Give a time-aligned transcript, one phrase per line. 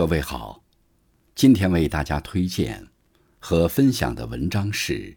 [0.00, 0.64] 各位好，
[1.34, 2.88] 今天为大家推荐
[3.38, 4.94] 和分享的文章是《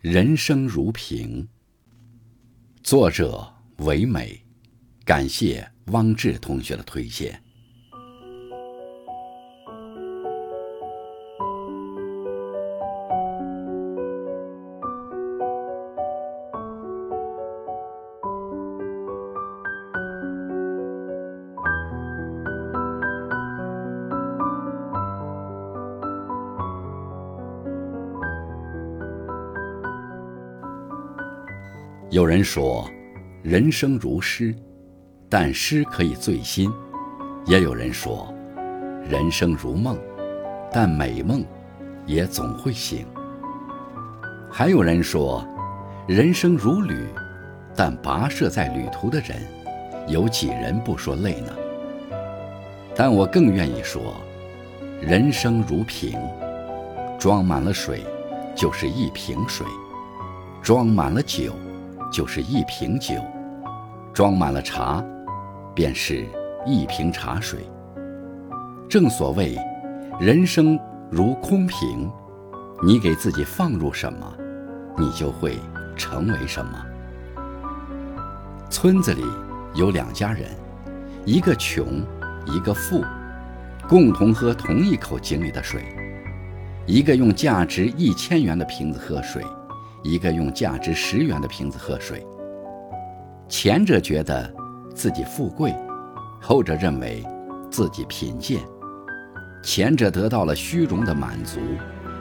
[0.00, 1.42] 人生如平》，
[2.82, 4.42] 作者唯美，
[5.04, 7.42] 感谢汪志同学的推荐。
[32.16, 32.90] 有人说，
[33.42, 34.54] 人生如诗，
[35.28, 36.70] 但诗可以醉心；
[37.44, 38.32] 也有人说，
[39.06, 39.98] 人生如梦，
[40.72, 41.44] 但美梦
[42.06, 43.06] 也总会醒。
[44.50, 45.46] 还有人说，
[46.08, 47.04] 人生如旅，
[47.74, 49.36] 但跋涉在旅途的人，
[50.08, 51.52] 有几人不说累呢？
[52.94, 54.14] 但我更愿意说，
[55.02, 56.18] 人生如瓶，
[57.18, 58.02] 装满了水，
[58.54, 59.66] 就是一瓶水；
[60.62, 61.52] 装满了酒。
[62.10, 63.14] 就是一瓶酒，
[64.12, 65.04] 装满了茶，
[65.74, 66.24] 便是
[66.64, 67.68] 一瓶茶水。
[68.88, 69.58] 正所谓，
[70.20, 70.78] 人生
[71.10, 72.10] 如空瓶，
[72.82, 74.32] 你给自己放入什么，
[74.96, 75.58] 你就会
[75.96, 76.72] 成为什么。
[78.70, 79.24] 村子里
[79.74, 80.50] 有两家人，
[81.24, 82.02] 一个穷，
[82.46, 83.04] 一个富，
[83.88, 85.82] 共同喝同一口井里的水，
[86.86, 89.44] 一个用价值一千元的瓶子喝水。
[90.06, 92.24] 一个用价值十元的瓶子喝水，
[93.48, 94.48] 前者觉得
[94.94, 95.74] 自己富贵，
[96.40, 97.26] 后者认为
[97.72, 98.60] 自己贫贱；
[99.64, 101.58] 前者得到了虚荣的满足，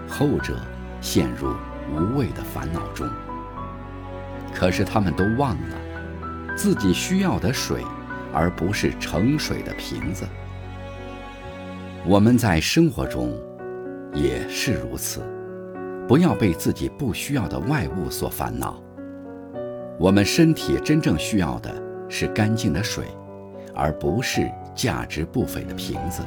[0.08, 0.58] 后者
[1.00, 1.54] 陷入
[1.94, 3.08] 无谓的烦恼中。
[4.52, 7.84] 可是他们都忘了，自己需要的水，
[8.34, 10.26] 而不是盛水的瓶子。
[12.04, 13.32] 我们在生活中
[14.12, 15.22] 也是如此。
[16.08, 18.82] 不要被自己不需要的外物所烦恼。
[20.00, 21.74] 我们身体真正需要的
[22.10, 23.06] 是干净的水，
[23.74, 26.22] 而不是价值不菲的瓶子。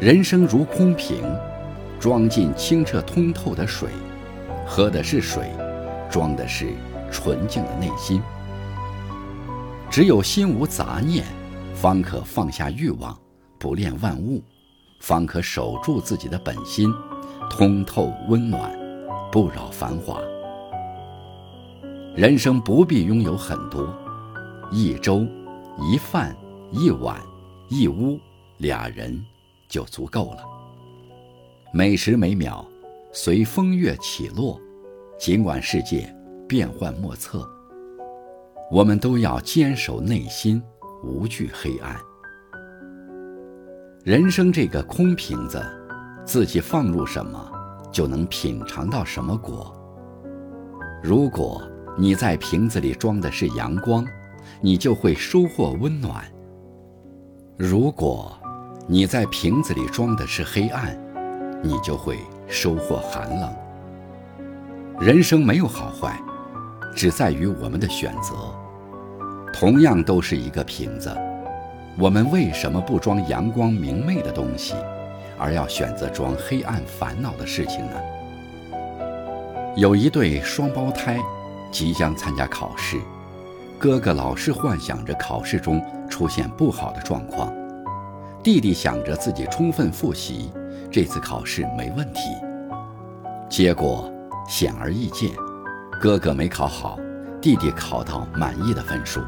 [0.00, 1.22] 人生如空瓶，
[1.98, 3.88] 装进清澈通透的水，
[4.66, 5.50] 喝的是水，
[6.10, 6.68] 装的是
[7.10, 8.22] 纯净的内心。
[9.90, 11.24] 只有心无杂念，
[11.74, 13.16] 方可放下欲望，
[13.58, 14.42] 不恋万物，
[15.00, 16.92] 方可守住自己的本心。
[17.50, 18.72] 通透温暖，
[19.30, 20.20] 不扰繁华。
[22.16, 23.88] 人生不必拥有很多，
[24.70, 25.26] 一粥、
[25.80, 26.36] 一饭、
[26.72, 27.20] 一碗、
[27.68, 28.18] 一屋、
[28.58, 29.24] 俩人
[29.68, 30.44] 就足够了。
[31.72, 32.64] 每时每秒，
[33.12, 34.60] 随风月起落，
[35.18, 36.12] 尽管世界
[36.48, 37.48] 变幻莫测，
[38.70, 40.62] 我们都要坚守内心，
[41.04, 41.96] 无惧黑暗。
[44.02, 45.62] 人生这个空瓶子。
[46.24, 47.38] 自己放入什么，
[47.92, 49.74] 就能品尝到什么果。
[51.02, 51.62] 如果
[51.96, 54.04] 你在瓶子里装的是阳光，
[54.60, 56.22] 你就会收获温暖；
[57.56, 58.32] 如果
[58.86, 60.98] 你在瓶子里装的是黑暗，
[61.62, 62.18] 你就会
[62.48, 63.54] 收获寒冷。
[64.98, 66.18] 人生没有好坏，
[66.94, 68.34] 只在于我们的选择。
[69.52, 71.14] 同样都是一个瓶子，
[71.98, 74.74] 我们为什么不装阳光明媚的东西？
[75.38, 77.92] 而要选择装黑暗烦恼的事情呢？
[79.76, 81.18] 有一对双胞胎
[81.72, 82.98] 即将参加考试，
[83.78, 87.52] 哥哥老是幻想着考试中出现不好的状况，
[88.42, 90.50] 弟弟想着自己充分复习，
[90.90, 92.20] 这次考试没问题。
[93.48, 94.12] 结果
[94.48, 95.30] 显而易见，
[96.00, 96.98] 哥哥没考好，
[97.40, 99.20] 弟弟考到满意的分数。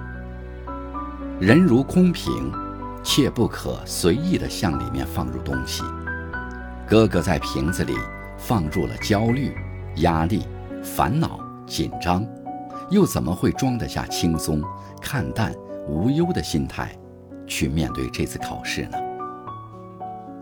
[1.40, 2.52] 人如空瓶。
[3.08, 5.84] 切不可随意的向里面放入东西。
[6.88, 7.94] 哥哥在瓶子里
[8.38, 9.52] 放入了焦虑、
[9.96, 10.46] 压力、
[10.84, 12.24] 烦恼、紧张，
[12.90, 14.62] 又怎么会装得下轻松、
[15.02, 15.52] 看淡、
[15.88, 16.96] 无忧的心态，
[17.44, 18.98] 去面对这次考试呢？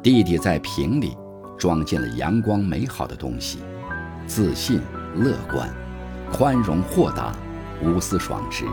[0.03, 1.17] 弟弟在瓶里
[1.57, 3.61] 装进了阳光美好的东西，
[4.27, 4.83] 自信、
[5.15, 5.67] 乐观、
[6.31, 7.33] 宽容、豁达、
[7.83, 8.67] 无私、爽直，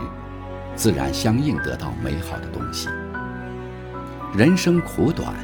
[0.76, 2.90] 自然相应得到美好的东西。
[4.34, 5.34] 人生苦短，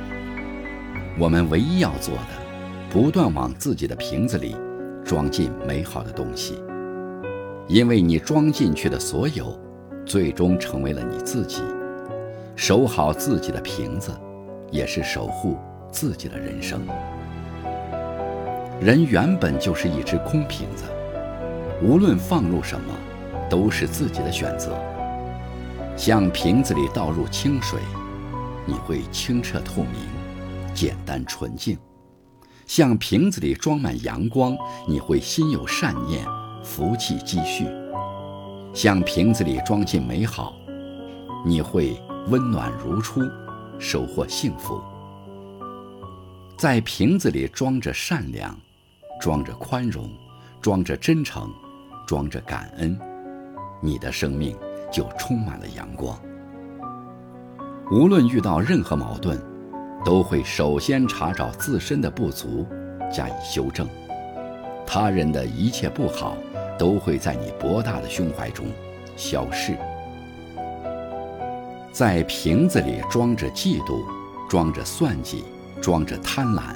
[1.20, 2.31] 我们唯一要做的，
[2.88, 4.55] 不断往自己的瓶子里
[5.05, 6.62] 装进美好的东西，
[7.67, 9.59] 因为你装进去的所有，
[10.06, 11.61] 最终成为了你自己。
[12.55, 14.12] 守好自己的瓶子，
[14.70, 15.56] 也是守护
[15.91, 16.81] 自己的人生。
[18.81, 20.85] 人原本就是一只空瓶子，
[21.82, 22.94] 无论放入什么，
[23.50, 24.73] 都是自己的选择。
[25.97, 27.81] 向瓶子里倒入清水。
[28.67, 29.94] 你会清澈透明，
[30.80, 31.76] 简单纯净；
[32.64, 36.25] 像瓶子里装满阳光，你会心有善念，
[36.62, 37.64] 福气积蓄；
[38.72, 40.54] 像瓶子里装进美好，
[41.44, 43.22] 你会温暖如初，
[43.80, 44.80] 收获幸福。
[46.56, 48.56] 在瓶子里装着善良，
[49.20, 50.08] 装着宽容，
[50.60, 51.52] 装着真诚，
[52.06, 52.96] 装着感恩，
[53.82, 54.56] 你的生命
[54.92, 56.16] 就充满了阳光。
[57.90, 59.42] 无论遇到任何矛盾，
[60.04, 62.66] 都会首先查找自身的不足，
[63.12, 63.86] 加以修正。
[64.86, 66.36] 他人的一切不好，
[66.78, 68.66] 都会在你博大的胸怀中
[69.16, 69.76] 消逝。
[71.92, 74.00] 在瓶子里装着嫉妒，
[74.48, 75.44] 装着算计，
[75.80, 76.74] 装着贪婪，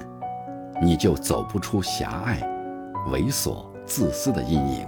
[0.82, 2.40] 你就走不出狭隘、
[3.10, 4.86] 猥琐、自私的阴影。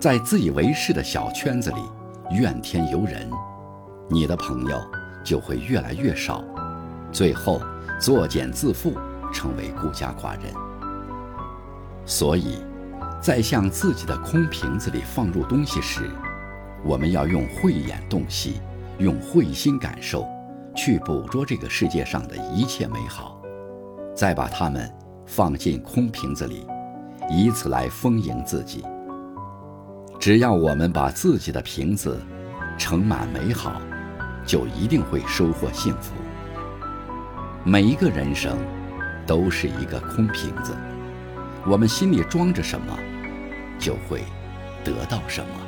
[0.00, 3.30] 在自以为是的小圈子里，怨天尤人。
[4.10, 4.78] 你的朋友
[5.24, 6.44] 就会越来越少，
[7.14, 7.62] 最后
[7.98, 8.92] 作茧自缚，
[9.32, 10.52] 成为孤家寡人。
[12.04, 12.58] 所以，
[13.22, 16.10] 在向自己的空瓶子里放入东西时，
[16.84, 18.60] 我们要用慧眼洞悉，
[18.98, 20.26] 用慧心感受，
[20.74, 23.40] 去捕捉这个世界上的一切美好，
[24.14, 24.92] 再把它们
[25.24, 26.66] 放进空瓶子里，
[27.30, 28.84] 以此来丰盈自己。
[30.18, 32.20] 只要我们把自己的瓶子
[32.76, 33.80] 盛满美好。
[34.46, 36.12] 就一定会收获幸福。
[37.66, 38.58] 每一个人生
[39.26, 40.76] 都是一个空瓶子，
[41.66, 42.98] 我们心里装着什么，
[43.78, 44.20] 就会
[44.84, 45.63] 得到什么。